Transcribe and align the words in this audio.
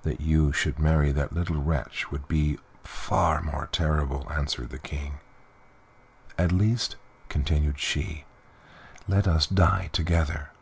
"That 0.00 0.22
you 0.22 0.50
should 0.50 0.78
marry 0.78 1.12
that 1.12 1.34
little 1.34 1.60
wretch 1.62 2.10
would 2.10 2.26
be 2.26 2.58
far 2.84 3.42
more 3.42 3.68
terrible," 3.70 4.26
answered 4.32 4.70
the 4.70 4.78
King. 4.78 5.20
"At 6.38 6.52
least," 6.52 6.96
continued 7.28 7.78
she, 7.78 8.24
"let 9.06 9.28
us 9.28 9.46
die 9.46 9.90
together." 9.92 10.52